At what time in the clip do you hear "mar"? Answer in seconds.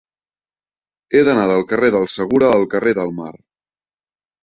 3.23-3.33